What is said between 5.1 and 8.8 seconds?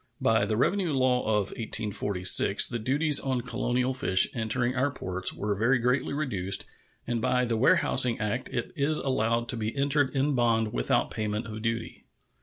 were very greatly reduced, and by the warehousing act it